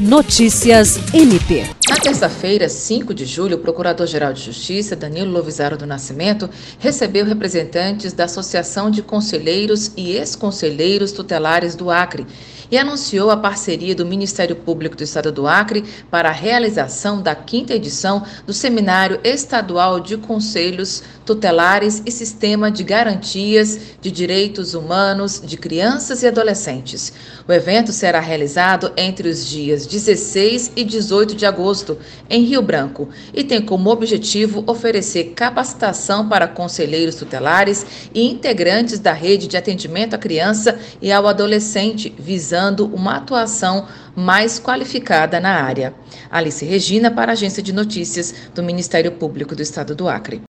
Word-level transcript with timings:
Notícias 0.00 0.98
MP. 1.12 1.79
Na 1.90 1.96
terça-feira, 1.96 2.68
5 2.68 3.12
de 3.12 3.26
julho, 3.26 3.56
o 3.56 3.58
Procurador-Geral 3.58 4.32
de 4.32 4.40
Justiça, 4.40 4.94
Danilo 4.94 5.32
Lovisaro 5.32 5.76
do 5.76 5.84
Nascimento, 5.84 6.48
recebeu 6.78 7.26
representantes 7.26 8.12
da 8.12 8.26
Associação 8.26 8.92
de 8.92 9.02
Conselheiros 9.02 9.90
e 9.96 10.12
Ex-Conselheiros 10.12 11.10
Tutelares 11.10 11.74
do 11.74 11.90
Acre 11.90 12.28
e 12.70 12.78
anunciou 12.78 13.30
a 13.30 13.36
parceria 13.36 13.94
do 13.94 14.06
Ministério 14.06 14.54
Público 14.54 14.96
do 14.96 15.02
Estado 15.02 15.32
do 15.32 15.46
Acre 15.46 15.84
para 16.10 16.28
a 16.28 16.32
realização 16.32 17.20
da 17.20 17.34
quinta 17.34 17.74
edição 17.74 18.22
do 18.46 18.52
Seminário 18.52 19.18
Estadual 19.24 19.98
de 19.98 20.16
Conselhos 20.16 21.02
Tutelares 21.26 22.02
e 22.06 22.10
Sistema 22.10 22.70
de 22.70 22.84
Garantias 22.84 23.78
de 24.00 24.10
Direitos 24.10 24.74
Humanos 24.74 25.42
de 25.44 25.56
Crianças 25.56 26.22
e 26.22 26.28
Adolescentes. 26.28 27.12
O 27.48 27.52
evento 27.52 27.92
será 27.92 28.20
realizado 28.20 28.92
entre 28.96 29.28
os 29.28 29.46
dias 29.46 29.86
16 29.86 30.72
e 30.76 30.84
18 30.84 31.34
de 31.34 31.46
agosto, 31.80 31.98
em 32.28 32.44
Rio 32.44 32.62
Branco, 32.62 33.08
e 33.34 33.42
tem 33.42 33.60
como 33.60 33.90
objetivo 33.90 34.62
oferecer 34.66 35.32
capacitação 35.34 36.28
para 36.28 36.46
conselheiros 36.46 37.14
tutelares 37.14 37.86
e 38.14 38.30
integrantes 38.30 38.98
da 38.98 39.12
rede 39.12 39.46
de 39.46 39.56
atendimento 39.56 40.14
à 40.14 40.18
criança 40.18 40.78
e 41.00 41.10
ao 41.10 41.26
adolescente, 41.26 42.14
visando 42.18 42.86
uma 42.86 43.16
atuação 43.16 43.86
mais 44.14 44.60
qualificada 44.60 45.40
na 45.40 45.62
área. 45.62 45.94
Alice 46.30 46.64
Regina, 46.64 47.10
para 47.10 47.32
a 47.32 47.34
Agência 47.34 47.62
de 47.62 47.72
Notícias 47.72 48.34
do 48.54 48.62
Ministério 48.62 49.12
Público 49.12 49.56
do 49.56 49.62
Estado 49.62 49.94
do 49.94 50.08
Acre. 50.08 50.38